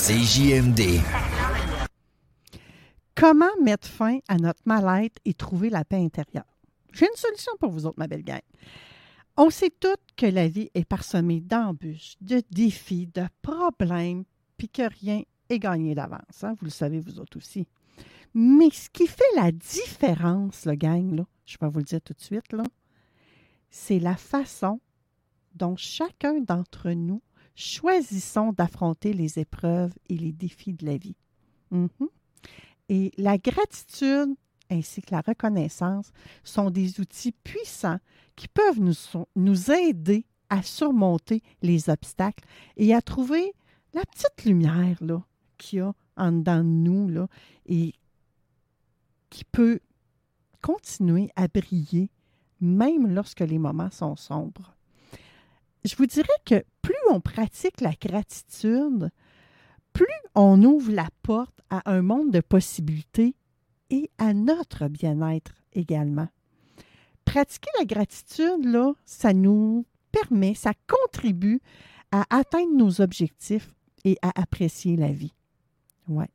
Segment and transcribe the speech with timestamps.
[0.00, 0.98] CJMD.
[3.14, 6.46] Comment mettre fin à notre mal-être et trouver la paix intérieure?
[6.94, 8.40] J'ai une solution pour vous autres, ma belle gang.
[9.36, 14.24] On sait toutes que la vie est parsemée d'embûches, de défis, de problèmes,
[14.56, 16.44] puis que rien est gagné d'avance.
[16.44, 16.54] hein?
[16.58, 17.68] Vous le savez, vous autres aussi.
[18.32, 22.14] Mais ce qui fait la différence, le gang, là, je vais vous le dire tout
[22.14, 22.62] de suite, là,
[23.68, 24.80] c'est la façon
[25.54, 27.20] dont chacun d'entre nous
[27.54, 31.16] choisissons d'affronter les épreuves et les défis de la vie.
[31.70, 31.88] Mhm.
[32.88, 34.34] Et la gratitude
[34.70, 36.12] ainsi que la reconnaissance
[36.44, 37.98] sont des outils puissants
[38.36, 42.44] qui peuvent nous, aider à surmonter les obstacles
[42.76, 43.52] et à trouver
[43.92, 44.98] la petite lumière
[45.58, 47.26] qu'il y a en dedans de nous
[47.66, 47.94] et
[49.28, 49.80] qui peut
[50.62, 52.10] continuer à briller
[52.60, 54.74] même lorsque les moments sont sombres.
[55.84, 59.10] Je vous dirais que plus pratique la gratitude,
[59.92, 63.34] plus on ouvre la porte à un monde de possibilités
[63.90, 66.28] et à notre bien-être également.
[67.24, 71.60] Pratiquer la gratitude, là, ça nous permet, ça contribue
[72.12, 73.72] à atteindre nos objectifs
[74.04, 75.34] et à apprécier la vie.
[76.08, 76.30] Ouais.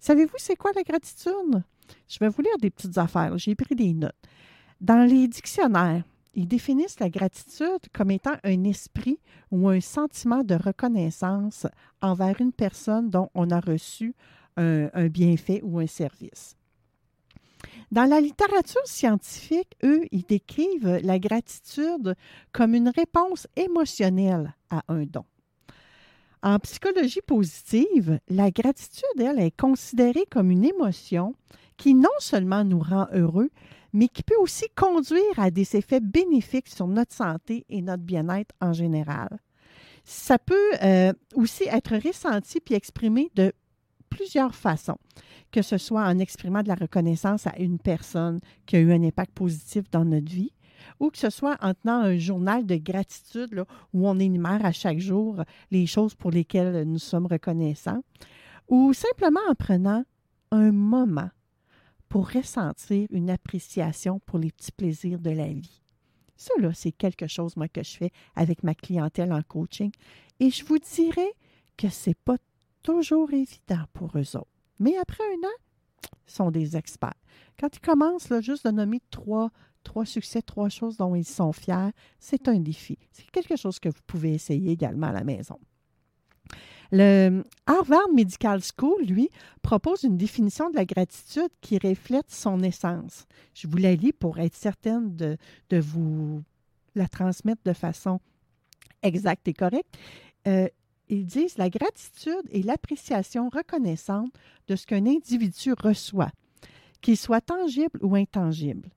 [0.00, 1.62] Savez-vous c'est quoi la gratitude?
[2.08, 3.36] Je vais vous lire des petites affaires.
[3.38, 4.16] J'ai pris des notes.
[4.80, 9.18] Dans les dictionnaires, ils définissent la gratitude comme étant un esprit
[9.50, 11.66] ou un sentiment de reconnaissance
[12.00, 14.14] envers une personne dont on a reçu
[14.56, 16.56] un, bienfait ou un service.
[17.90, 22.14] Dans la littérature scientifique, eux, ils décrivent la gratitude
[22.52, 25.24] comme une réponse émotionnelle à un don.
[26.42, 31.36] En psychologie positive, la gratitude, elle, est considérée comme une émotion
[31.76, 33.50] qui non seulement nous rend heureux,
[33.92, 38.54] mais qui peut aussi conduire à des effets bénéfiques sur notre santé et notre bien-être
[38.60, 39.38] en général.
[40.04, 43.52] Ça peut euh, aussi être ressenti puis exprimé de
[44.10, 44.98] plusieurs façons,
[45.50, 49.02] que ce soit en exprimant de la reconnaissance à une personne qui a eu un
[49.02, 50.52] impact positif dans notre vie,
[51.00, 54.72] ou que ce soit en tenant un journal de gratitude là, où on énumère à
[54.72, 58.02] chaque jour les choses pour lesquelles nous sommes reconnaissants,
[58.68, 60.04] ou simplement en prenant
[60.50, 61.30] un moment
[62.12, 65.80] pour ressentir une appréciation pour les petits plaisirs de la vie.
[66.36, 69.90] Ça, là, c'est quelque chose, moi, que je fais avec ma clientèle en coaching.
[70.38, 71.32] Et je vous dirais
[71.78, 72.36] que c'est pas
[72.82, 74.50] toujours évident pour eux autres.
[74.78, 75.56] Mais après un an,
[76.28, 77.14] ils sont des experts.
[77.58, 79.50] Quand ils commencent là, juste de nommer trois,
[79.82, 82.98] trois succès, trois choses dont ils sont fiers, c'est un défi.
[83.12, 85.58] C'est quelque chose que vous pouvez essayer également à la maison.
[86.94, 89.30] Le Harvard Medical School, lui,
[89.62, 93.26] propose une définition de la gratitude qui reflète son essence.
[93.54, 95.38] Je vous la lis pour être certaine de,
[95.70, 96.42] de vous
[96.94, 98.20] la transmettre de façon
[99.02, 99.96] exacte et correcte.
[100.46, 100.68] Euh,
[101.08, 104.34] ils disent la gratitude est l'appréciation reconnaissante
[104.68, 106.30] de ce qu'un individu reçoit,
[107.00, 108.90] qu'il soit tangible ou intangible.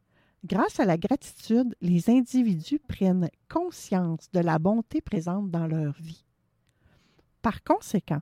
[0.44, 6.26] Grâce à la gratitude, les individus prennent conscience de la bonté présente dans leur vie.
[7.46, 8.22] Par conséquent,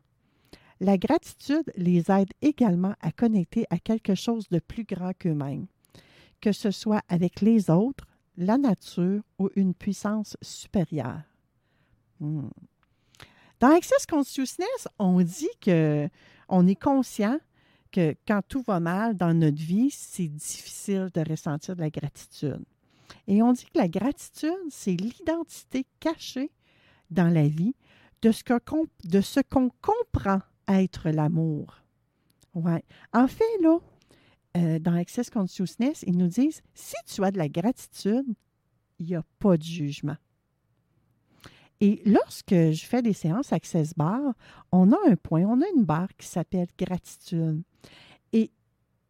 [0.82, 5.68] la gratitude les aide également à connecter à quelque chose de plus grand qu'eux-mêmes,
[6.42, 8.06] que ce soit avec les autres,
[8.36, 11.22] la nature ou une puissance supérieure.
[12.20, 12.50] Hmm.
[13.62, 16.10] Dans Access Consciousness, on dit que
[16.50, 17.40] on est conscient
[17.94, 22.66] que quand tout va mal dans notre vie, c'est difficile de ressentir de la gratitude.
[23.28, 26.52] Et on dit que la gratitude, c'est l'identité cachée
[27.10, 27.74] dans la vie
[28.24, 31.84] de ce qu'on comprend être l'amour.
[32.54, 32.84] Ouais.
[33.14, 33.80] En fait, là,
[34.56, 38.26] euh, dans Access Consciousness, ils nous disent si tu as de la gratitude,
[39.00, 40.18] il n'y a pas de jugement.
[41.82, 44.34] Et lorsque je fais des séances Access Bar,
[44.72, 47.62] on a un point, on a une barre qui s'appelle gratitude.
[48.32, 48.52] Et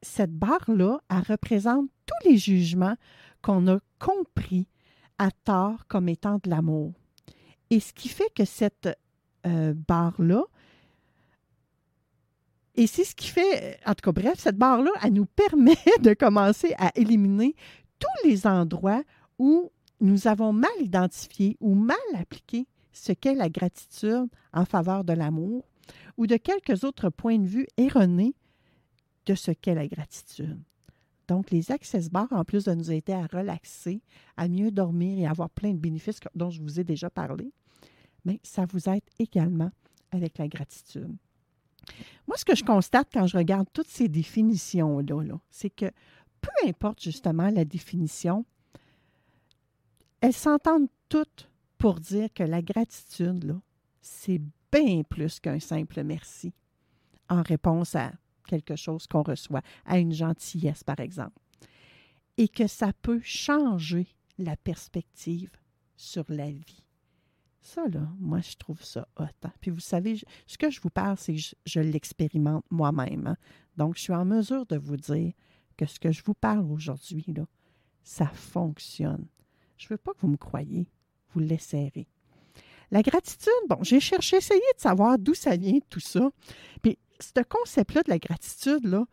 [0.02, 2.96] cette barre-là, elle représente tous les jugements
[3.42, 4.68] qu'on a compris
[5.20, 6.94] à tort comme étant de l'amour.
[7.70, 8.90] Et ce qui fait que cette
[9.46, 10.44] euh, barre-là,
[12.76, 16.14] et c'est ce qui fait, en tout cas, bref, cette barre-là, elle nous permet de
[16.14, 17.56] commencer à éliminer
[18.00, 19.04] tous les endroits
[19.38, 25.14] où nous avons mal identifié ou mal appliqué ce qu'est la gratitude en faveur de
[25.14, 25.66] l'amour
[26.18, 28.36] ou de quelques autres points de vue erronés
[29.26, 30.60] de ce qu'est la gratitude.
[31.28, 34.02] Donc, les access bars, en plus de nous aider à relaxer,
[34.36, 37.54] à mieux dormir et avoir plein de bénéfices dont je vous ai déjà parlé,
[38.26, 39.72] mais ça vous aide également
[40.12, 41.16] avec la gratitude.
[42.28, 45.92] Moi, ce que je constate quand je regarde toutes ces définitions-là, c'est que
[46.42, 48.46] peu importe justement la définition,
[50.22, 53.60] elles s'entendent toutes pour dire que la gratitude, là,
[54.02, 54.42] c'est
[54.72, 56.54] bien plus qu'un simple merci
[57.30, 58.12] en réponse à
[58.48, 61.38] quelque chose qu'on reçoit, à une gentillesse, par exemple.
[62.38, 65.52] Et que ça peut changer la perspective
[65.96, 66.83] sur la vie.
[67.64, 69.24] Ça, là, moi, je trouve ça hot.
[69.44, 69.52] Hein.
[69.62, 73.26] Puis vous savez, ce que je vous parle, c'est que je, l'expérimente moi-même.
[73.26, 73.38] Hein.
[73.78, 75.32] Donc, je suis en mesure de vous dire
[75.78, 77.46] que ce que je vous parle aujourd'hui, là,
[78.04, 79.26] ça fonctionne.
[79.78, 80.90] Je ne veux pas que vous me croyez.
[81.30, 82.06] Vous l'essayerez.
[82.92, 86.30] La gratitude, bon, j'ai cherché, essayé de savoir d'où ça vient, tout ça.
[86.82, 89.06] Puis, ce concept-là de la gratitude, là,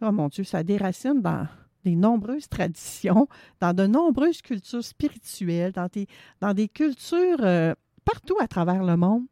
[0.00, 1.46] oh mon Dieu, ça racines dans
[1.84, 3.28] des nombreuses traditions,
[3.60, 6.08] dans de nombreuses cultures spirituelles, dans des,
[6.40, 9.24] dans des cultures euh, partout à travers le monde.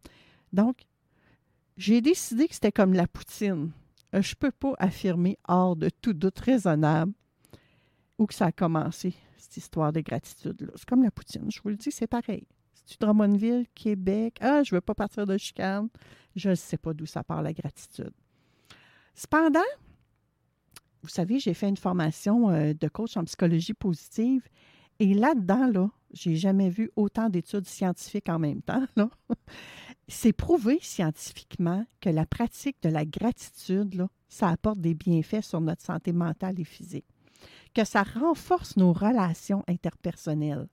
[0.52, 0.86] Donc,
[1.76, 3.72] j'ai décidé que c'était comme la poutine.
[4.14, 7.12] Euh, je ne peux pas affirmer hors de tout doute raisonnable
[8.18, 10.72] où que ça a commencé, cette histoire de gratitude-là.
[10.76, 11.50] C'est comme la poutine.
[11.50, 12.46] Je vous le dis, c'est pareil.
[12.74, 14.36] C'est-tu Drummondville, Québec?
[14.40, 15.88] Ah, je ne veux pas partir de chicane.
[16.36, 18.12] Je ne sais pas d'où ça part la gratitude.
[19.14, 19.60] Cependant,
[21.02, 24.46] vous savez, j'ai fait une formation euh, de coach en psychologie positive
[25.00, 28.86] et là-dedans, là, j'ai jamais vu autant d'études scientifiques en même temps.
[30.08, 35.60] C'est prouvé scientifiquement que la pratique de la gratitude, là, ça apporte des bienfaits sur
[35.60, 37.06] notre santé mentale et physique,
[37.74, 40.68] que ça renforce nos relations interpersonnelles.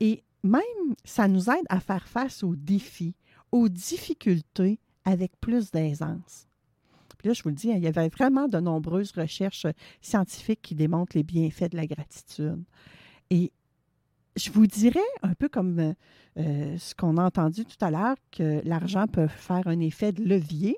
[0.00, 0.62] Et même,
[1.04, 3.16] ça nous aide à faire face aux défis,
[3.50, 6.46] aux difficultés avec plus d'aisance.
[7.18, 9.66] Puis là, je vous le dis, il y avait vraiment de nombreuses recherches
[10.00, 12.62] scientifiques qui démontrent les bienfaits de la gratitude.
[13.32, 13.50] Et
[14.36, 15.94] je vous dirais, un peu comme euh,
[16.36, 20.22] euh, ce qu'on a entendu tout à l'heure, que l'argent peut faire un effet de
[20.22, 20.76] levier.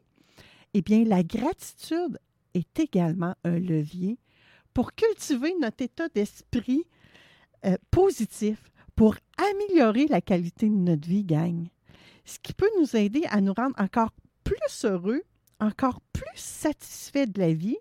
[0.73, 2.21] Eh bien, la gratitude
[2.55, 4.19] est également un levier
[4.73, 6.85] pour cultiver notre état d'esprit
[7.67, 11.71] euh, positif, pour améliorer la qualité de notre vie, gagne.
[12.25, 14.11] Ce qui peut nous aider à nous rendre encore
[14.45, 15.23] plus heureux,
[15.59, 17.79] encore plus satisfaits de la vie,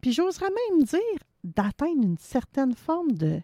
[0.00, 3.42] puis j'oserais même dire d'atteindre une certaine forme de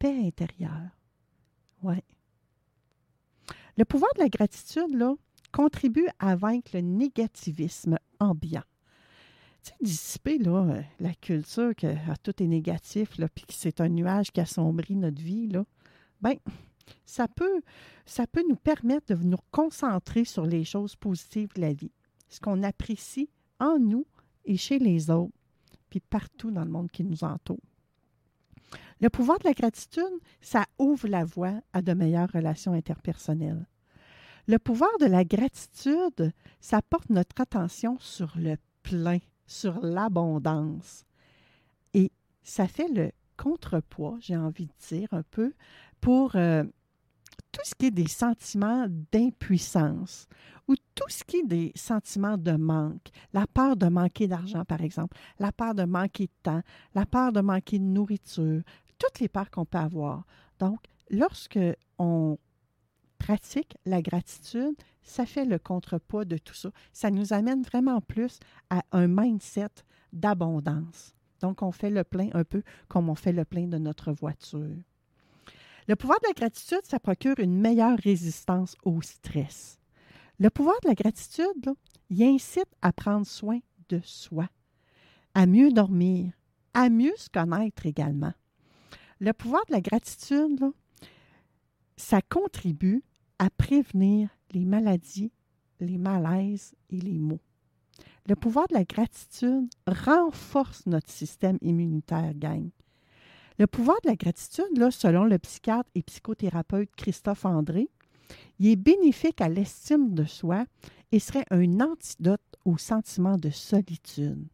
[0.00, 0.90] paix intérieure.
[1.84, 2.02] Ouais.
[3.76, 5.14] Le pouvoir de la gratitude, là,
[5.52, 8.64] contribue à vaincre le négativisme ambiant.
[9.62, 13.52] Tu sais, dissiper là, euh, la culture que ah, tout est négatif, là, puis que
[13.52, 15.64] c'est un nuage qui assombrit notre vie, là,
[16.22, 16.34] ben,
[17.04, 17.60] ça peut,
[18.06, 21.92] ça peut nous permettre de nous concentrer sur les choses positives de la vie,
[22.28, 24.06] ce qu'on apprécie en nous
[24.46, 25.36] et chez les autres,
[25.90, 27.58] puis partout dans le monde qui nous entoure.
[29.00, 33.66] Le pouvoir de la gratitude, ça ouvre la voie à de meilleures relations interpersonnelles.
[34.46, 41.04] Le pouvoir de la gratitude, ça porte notre attention sur le plein, sur l'abondance.
[41.94, 45.54] Et ça fait le contrepoids, j'ai envie de dire un peu,
[46.00, 46.64] pour euh,
[47.52, 50.26] tout ce qui est des sentiments d'impuissance
[50.68, 54.82] ou tout ce qui est des sentiments de manque, la peur de manquer d'argent, par
[54.82, 56.62] exemple, la peur de manquer de temps,
[56.94, 58.62] la peur de manquer de nourriture,
[59.00, 60.24] toutes les peurs qu'on peut avoir.
[60.60, 60.78] Donc,
[61.10, 61.58] lorsque
[61.98, 62.38] on
[63.18, 66.70] pratique la gratitude, ça fait le contrepoids de tout ça.
[66.92, 68.38] Ça nous amène vraiment plus
[68.70, 69.70] à un mindset
[70.12, 71.14] d'abondance.
[71.40, 74.76] Donc, on fait le plein un peu comme on fait le plein de notre voiture.
[75.88, 79.80] Le pouvoir de la gratitude, ça procure une meilleure résistance au stress.
[80.38, 81.74] Le pouvoir de la gratitude,
[82.10, 84.48] il incite à prendre soin de soi,
[85.34, 86.32] à mieux dormir,
[86.74, 88.32] à mieux se connaître également.
[89.22, 90.64] Le pouvoir de la gratitude,
[91.98, 93.02] ça contribue
[93.38, 95.30] à prévenir les maladies,
[95.78, 97.40] les malaises et les maux.
[98.26, 102.70] Le pouvoir de la gratitude renforce notre système immunitaire, gang.
[103.58, 107.90] Le pouvoir de la gratitude, selon le psychiatre et psychothérapeute Christophe André,
[108.58, 110.64] Il est bénéfique à l'estime de soi
[111.12, 114.46] et serait un antidote au sentiment de solitude.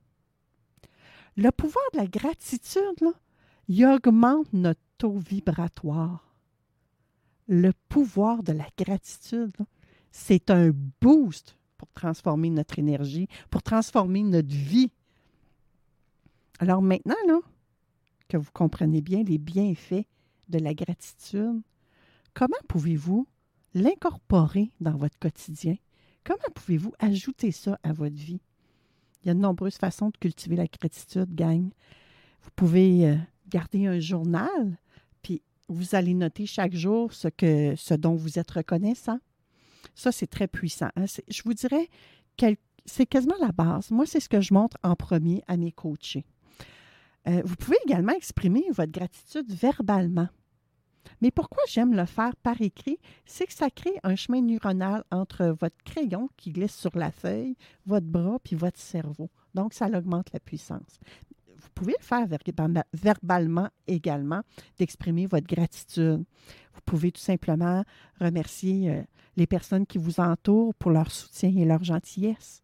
[1.36, 3.12] Le pouvoir de la gratitude,
[3.68, 6.34] il augmente notre taux vibratoire.
[7.48, 9.56] Le pouvoir de la gratitude,
[10.10, 14.90] c'est un boost pour transformer notre énergie, pour transformer notre vie.
[16.58, 17.38] Alors maintenant, là,
[18.28, 20.06] que vous comprenez bien les bienfaits
[20.48, 21.60] de la gratitude,
[22.34, 23.26] comment pouvez-vous
[23.74, 25.76] l'incorporer dans votre quotidien?
[26.24, 28.40] Comment pouvez-vous ajouter ça à votre vie?
[29.22, 31.68] Il y a de nombreuses façons de cultiver la gratitude, gang.
[32.42, 33.16] Vous pouvez euh,
[33.48, 34.78] garder un journal,
[35.22, 39.18] puis vous allez noter chaque jour ce, que, ce dont vous êtes reconnaissant.
[39.94, 40.90] Ça, c'est très puissant.
[40.96, 41.04] Hein.
[41.28, 41.88] Je vous dirais
[42.84, 43.90] c'est quasiment la base.
[43.90, 46.24] Moi, c'est ce que je montre en premier à mes coachés.
[47.28, 50.28] Euh, vous pouvez également exprimer votre gratitude verbalement.
[51.20, 52.98] Mais pourquoi j'aime le faire par écrit?
[53.24, 57.56] C'est que ça crée un chemin neuronal entre votre crayon qui glisse sur la feuille,
[57.86, 59.30] votre bras, puis votre cerveau.
[59.54, 61.00] Donc, ça augmente la puissance.
[61.66, 62.26] Vous pouvez le faire
[62.92, 64.42] verbalement également,
[64.78, 66.24] d'exprimer votre gratitude.
[66.74, 67.84] Vous pouvez tout simplement
[68.20, 69.02] remercier euh,
[69.36, 72.62] les personnes qui vous entourent pour leur soutien et leur gentillesse.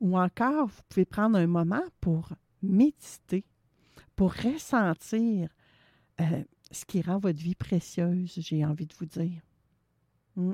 [0.00, 2.30] Ou encore, vous pouvez prendre un moment pour
[2.62, 3.44] méditer,
[4.14, 5.50] pour ressentir
[6.20, 9.42] euh, ce qui rend votre vie précieuse, j'ai envie de vous dire.
[10.36, 10.52] Hmm.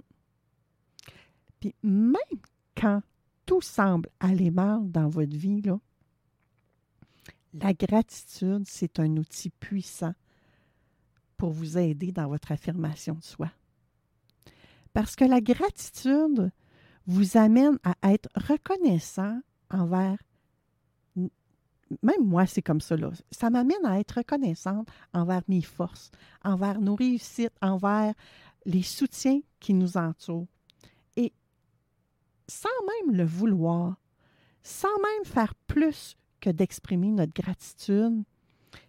[1.60, 2.14] Puis même
[2.74, 3.02] quand
[3.44, 5.78] tout semble aller mal dans votre vie, là,
[7.54, 10.14] la gratitude, c'est un outil puissant
[11.36, 13.50] pour vous aider dans votre affirmation de soi.
[14.92, 16.50] Parce que la gratitude
[17.06, 20.16] vous amène à être reconnaissant envers
[22.02, 22.96] même moi, c'est comme ça.
[23.30, 26.10] Ça m'amène à être reconnaissante envers mes forces,
[26.44, 28.12] envers nos réussites, envers
[28.64, 30.48] les soutiens qui nous entourent.
[31.16, 31.32] Et
[32.48, 32.68] sans
[33.04, 33.96] même le vouloir,
[34.62, 38.24] sans même faire plus que d'exprimer notre gratitude,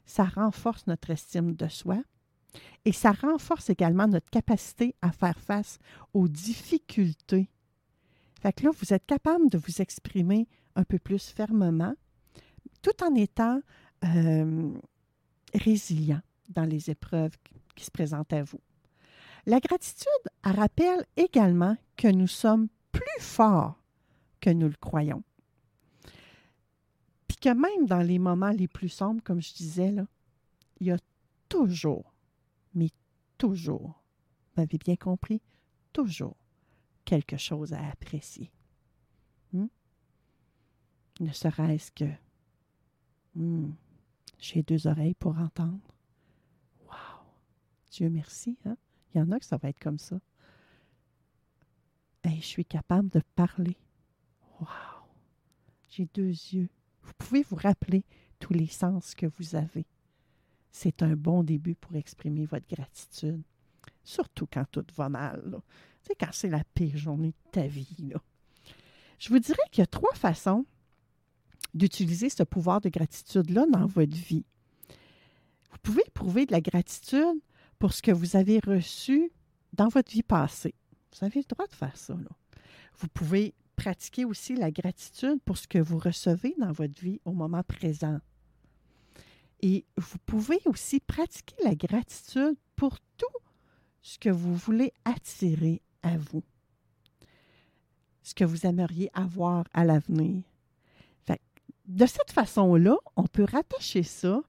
[0.05, 1.97] ça renforce notre estime de soi
[2.85, 5.79] et ça renforce également notre capacité à faire face
[6.13, 7.49] aux difficultés.
[8.41, 11.95] Fait que là, vous êtes capable de vous exprimer un peu plus fermement,
[12.81, 13.61] tout en étant
[14.03, 14.71] euh,
[15.53, 17.35] résilient dans les épreuves
[17.75, 18.61] qui se présentent à vous.
[19.45, 20.07] La gratitude
[20.43, 23.79] rappelle également que nous sommes plus forts
[24.39, 25.23] que nous le croyons.
[27.41, 30.05] Que même dans les moments les plus sombres, comme je disais, là,
[30.79, 30.97] il y a
[31.49, 32.13] toujours,
[32.73, 32.89] mais
[33.37, 34.03] toujours,
[34.55, 35.41] vous m'avez bien compris,
[35.93, 36.37] toujours
[37.05, 38.51] quelque chose à apprécier.
[39.53, 39.67] Hmm?
[41.19, 42.05] Ne serait-ce que
[43.37, 43.73] Hmm.
[44.39, 45.79] J'ai deux oreilles pour entendre.
[46.87, 47.21] Wow!
[47.91, 48.57] Dieu merci.
[48.65, 48.75] Hein?
[49.13, 50.19] Il y en a que ça va être comme ça.
[52.23, 53.77] Et je suis capable de parler.
[54.59, 54.67] Wow!
[55.89, 56.69] J'ai deux yeux.
[57.07, 58.03] Vous pouvez vous rappeler
[58.37, 59.85] tous les sens que vous avez.
[60.71, 63.41] C'est un bon début pour exprimer votre gratitude.
[64.03, 65.61] Surtout quand tout va mal.
[66.03, 68.13] Sais, quand c'est la pire journée de ta vie.
[69.19, 70.65] Je vous dirais qu'il y a trois façons
[71.73, 74.45] d'utiliser ce pouvoir de gratitude-là dans votre vie.
[75.71, 77.39] Vous pouvez éprouver de la gratitude
[77.79, 79.31] pour ce que vous avez reçu
[79.73, 80.75] dans votre vie passée.
[81.13, 82.15] Vous avez le droit de faire ça.
[82.99, 87.31] Vous pouvez pratiquer aussi la gratitude pour ce que vous recevez dans votre vie au
[87.31, 88.19] moment présent.
[89.61, 93.25] Et vous pouvez aussi pratiquer la gratitude pour tout
[94.01, 96.43] ce que vous voulez attirer à vous,
[98.23, 100.43] ce que vous aimeriez avoir à l'avenir
[101.87, 104.41] de cette façon-là, on peut rattacher ça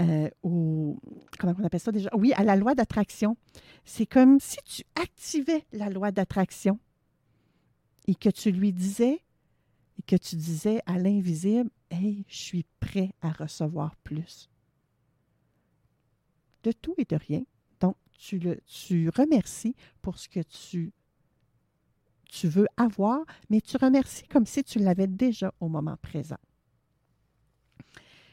[0.00, 0.96] euh, au.
[1.38, 2.10] Comment on appelle ça déjà?
[2.14, 3.36] Oui, à la loi d'attraction.
[3.84, 6.78] C'est comme si tu activais la loi d'attraction
[8.08, 9.20] et que tu lui disais,
[9.98, 14.50] et que tu disais à l'invisible Hey, je suis prêt à recevoir plus.
[16.64, 17.42] De tout et de rien.
[17.80, 18.60] Donc, tu, le,
[19.16, 20.92] remercies pour ce que tu,
[22.28, 26.38] tu veux avoir, mais tu remercies comme si tu l'avais déjà au moment présent.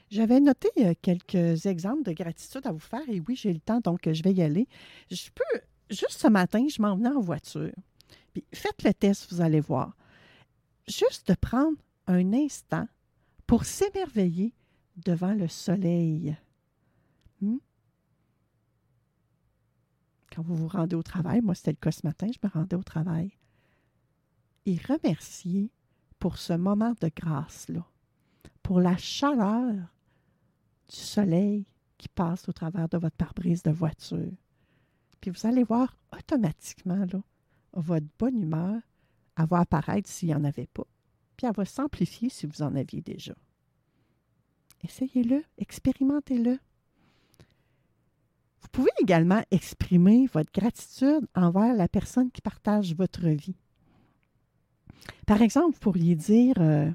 [0.10, 3.80] J'avais noté euh, quelques exemples de gratitude à vous faire et oui, j'ai le temps,
[3.80, 4.68] donc je vais y aller.
[5.10, 7.72] Je peux, juste ce matin, je m'en venais en voiture.
[8.54, 9.96] Faites le test, vous allez voir.
[10.88, 11.78] Juste de prendre
[12.08, 12.88] un instant
[13.48, 14.54] pour s'émerveiller
[14.98, 16.36] devant le soleil.
[17.42, 17.58] Hmm?
[20.34, 22.76] Quand vous vous rendez au travail, moi c'était le cas ce matin, je me rendais
[22.76, 23.32] au travail.
[24.66, 25.72] Et remercier
[26.20, 27.86] pour ce moment de grâce-là,
[28.64, 29.74] pour la chaleur
[30.90, 31.66] du soleil
[31.98, 34.32] qui passe au travers de votre pare-brise de voiture.
[35.22, 37.22] Puis vous allez voir automatiquement, là,
[37.76, 38.82] votre bonne humeur,
[39.38, 40.88] elle va apparaître s'il n'y en avait pas,
[41.38, 43.36] puis elle va s'amplifier si vous en aviez déjà.
[44.84, 46.60] Essayez-le, expérimentez-le.
[48.62, 53.56] Vous pouvez également exprimer votre gratitude envers la personne qui partage votre vie.
[55.26, 56.90] Par exemple, vous pourriez dire, euh,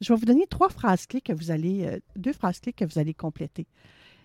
[0.00, 2.84] je vais vous donner trois phrases clés que vous allez, euh, deux phrases clés que
[2.84, 3.66] vous allez compléter.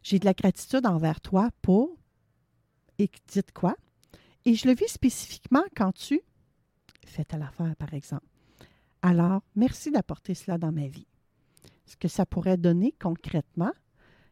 [0.04, 1.96] J'ai de la gratitude envers toi pour,
[2.98, 3.76] et dites quoi?
[4.46, 6.22] Et je le vis spécifiquement quand tu
[7.06, 8.26] fais à l'affaire, par exemple.
[9.02, 11.08] Alors, merci d'apporter cela dans ma vie.
[11.86, 13.74] Ce que ça pourrait donner concrètement,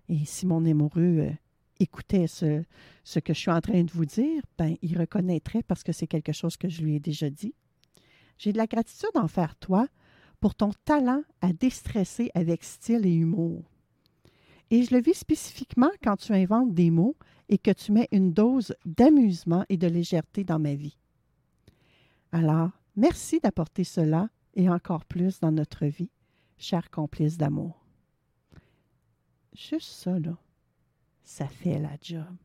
[0.08, 1.32] et si mon amoureux euh,
[1.80, 2.64] écoutait ce,
[3.20, 6.34] que je suis en train de vous dire, ben, il reconnaîtrait parce que c'est quelque
[6.34, 7.54] chose que je lui ai déjà dit.
[8.38, 9.88] J'ai de la gratitude envers toi
[10.40, 13.64] pour ton talent à déstresser avec style et humour.
[14.72, 17.16] Et je le vis spécifiquement quand tu inventes des mots
[17.50, 20.98] et que tu mets une dose d'amusement et de légèreté dans ma vie.
[22.32, 26.12] Alors, merci d'apporter cela et encore plus dans notre vie,
[26.58, 27.84] cher complice d'amour.
[29.54, 30.38] Juste ça, là,
[31.24, 32.36] ça fait la job.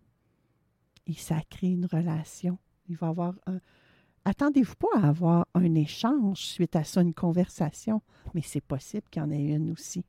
[1.06, 2.58] Et ça crée une relation.
[2.88, 3.60] Il va avoir un.
[4.24, 8.00] Attendez-vous pas à avoir un échange suite à ça, une conversation,
[8.32, 10.02] mais c'est possible qu'il y en ait une aussi.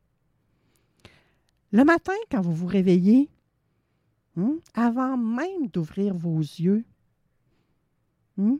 [1.71, 3.29] Le matin, quand vous vous réveillez,
[4.35, 6.85] hmm, avant même d'ouvrir vos yeux,
[8.37, 8.57] hmm,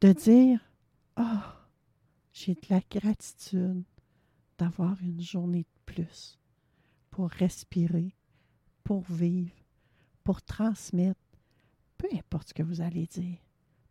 [0.00, 0.60] de dire
[1.18, 1.22] Oh,
[2.32, 3.84] j'ai de la gratitude
[4.58, 6.38] d'avoir une journée de plus
[7.10, 8.14] pour respirer,
[8.82, 9.54] pour vivre,
[10.24, 11.20] pour transmettre,
[11.96, 13.38] peu importe ce que vous allez dire,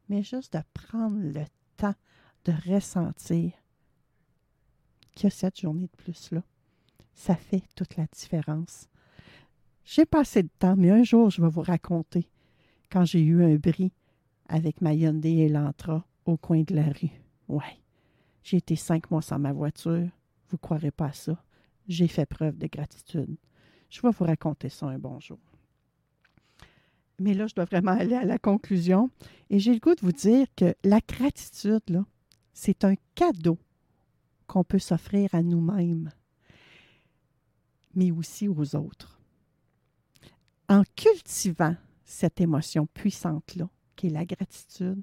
[0.10, 1.46] mais juste de prendre le
[1.78, 1.96] temps
[2.46, 3.54] de ressentir
[5.26, 6.44] a cette journée de plus-là.
[7.14, 8.88] Ça fait toute la différence.
[9.86, 12.30] J'ai passé de temps, mais un jour, je vais vous raconter
[12.92, 13.92] quand j'ai eu un bris
[14.48, 17.12] avec ma Hyundai et l'Antra au coin de la rue.
[17.48, 17.80] Ouais.
[18.44, 20.10] J'ai été cinq mois sans ma voiture.
[20.50, 21.44] Vous ne croirez pas à ça.
[21.88, 23.36] J'ai fait preuve de gratitude.
[23.90, 25.40] Je vais vous raconter ça un bon jour.
[27.20, 29.10] Mais là, je dois vraiment aller à la conclusion.
[29.50, 32.06] Et j'ai le goût de vous dire que la gratitude, là,
[32.54, 33.58] c'est un cadeau
[34.48, 36.10] qu'on peut s'offrir à nous-mêmes
[37.96, 39.13] mais aussi aux autres.
[40.70, 45.02] En cultivant cette émotion puissante-là, qui est la gratitude,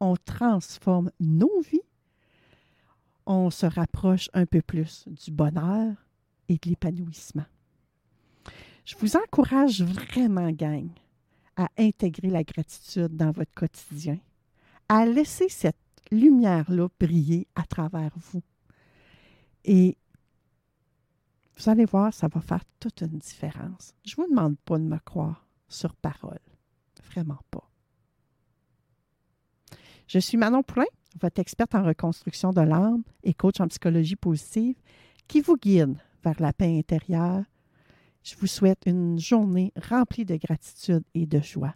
[0.00, 1.80] on transforme nos vies,
[3.26, 5.94] on se rapproche un peu plus du bonheur
[6.48, 7.44] et de l'épanouissement.
[8.84, 10.88] Je vous encourage vraiment, gang,
[11.56, 14.18] à intégrer la gratitude dans votre quotidien,
[14.88, 15.76] à laisser cette
[16.10, 18.42] lumière-là briller à travers vous.
[19.64, 19.96] Et
[21.56, 23.94] vous allez voir, ça va faire toute une différence.
[24.04, 26.40] Je ne vous demande pas de me croire sur parole.
[27.04, 27.68] Vraiment pas.
[30.06, 30.84] Je suis Manon Poulain,
[31.20, 34.76] votre experte en reconstruction de l'âme et coach en psychologie positive,
[35.28, 37.44] qui vous guide vers la paix intérieure.
[38.22, 41.74] Je vous souhaite une journée remplie de gratitude et de joie.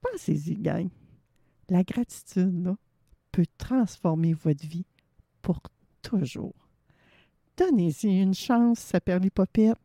[0.00, 0.88] Pensez-y, gang.
[1.68, 2.74] La gratitude
[3.32, 4.86] peut transformer votre vie
[5.42, 5.60] pour
[6.02, 6.59] toujours.
[7.60, 9.76] Donnez-y une chance, sa perlipopette.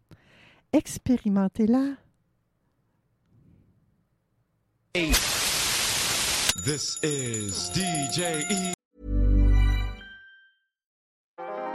[0.72, 1.98] Expérimentez-la.
[6.64, 8.74] This is DJ E.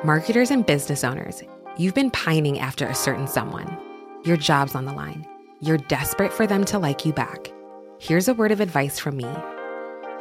[0.02, 1.42] Marketers and business owners,
[1.76, 3.76] you've been pining after a certain someone.
[4.24, 5.26] Your job's on the line.
[5.60, 7.52] You're desperate for them to like you back.
[7.98, 9.28] Here's a word of advice from me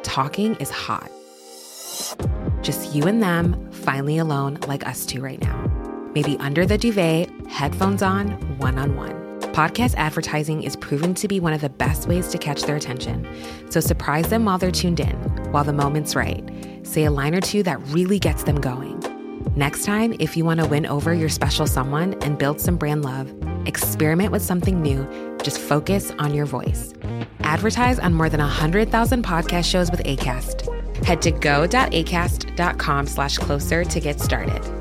[0.03, 1.09] talking is hot.
[2.61, 5.68] Just you and them, finally alone, like us two right now.
[6.13, 9.13] Maybe under the duvet, headphones on, one on one.
[9.53, 13.27] Podcast advertising is proven to be one of the best ways to catch their attention.
[13.69, 15.15] So surprise them while they're tuned in,
[15.51, 16.43] while the moment's right.
[16.83, 19.03] Say a line or two that really gets them going.
[19.55, 23.03] Next time, if you want to win over your special someone and build some brand
[23.03, 23.33] love,
[23.65, 25.07] experiment with something new.
[25.43, 26.93] Just focus on your voice.
[27.41, 31.05] Advertise on more than 100,000 podcast shows with ACAST.
[31.05, 34.78] Head to go.acast.com slash closer to get started.